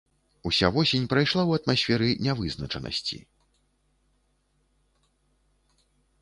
Уся 0.49 0.67
восень 0.77 1.03
прайшла 1.11 1.43
ў 1.49 1.61
атмасферы 1.61 2.07
нявызначанасці. 2.27 3.19